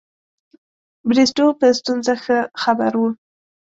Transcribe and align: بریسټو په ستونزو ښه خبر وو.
بریسټو 1.09 1.45
په 1.59 1.67
ستونزو 1.79 2.13
ښه 2.23 2.37
خبر 2.61 2.93
وو. 2.99 3.09